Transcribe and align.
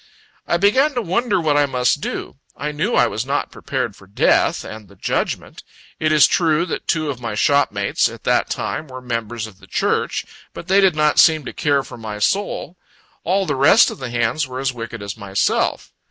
I 0.47 0.57
began 0.57 0.95
to 0.95 1.01
wonder 1.03 1.39
what 1.39 1.57
I 1.57 1.67
must 1.67 2.01
do. 2.01 2.37
I 2.57 2.71
knew 2.71 2.95
I 2.95 3.05
was 3.05 3.23
not 3.23 3.51
prepared 3.51 3.95
for 3.95 4.07
death 4.07 4.63
and 4.63 4.87
the 4.87 4.95
Judgment. 4.95 5.63
It 5.99 6.11
is 6.11 6.25
true 6.25 6.65
that 6.65 6.87
two 6.87 7.11
of 7.11 7.21
my 7.21 7.33
shopmates, 7.35 8.09
at 8.09 8.23
that 8.23 8.49
time, 8.49 8.87
were 8.87 8.99
members 8.99 9.45
of 9.45 9.59
the 9.59 9.67
church; 9.67 10.25
but 10.55 10.67
they 10.67 10.81
did 10.81 10.95
not 10.95 11.19
seem 11.19 11.45
to 11.45 11.53
care 11.53 11.83
for 11.83 11.99
my 11.99 12.17
soul. 12.17 12.77
All 13.23 13.45
the 13.45 13.53
rest 13.55 13.91
of 13.91 13.99
the 13.99 14.09
hands 14.09 14.47
were 14.47 14.59
as 14.59 14.73
wicked 14.73 15.03
as 15.03 15.17
myself. 15.17 15.93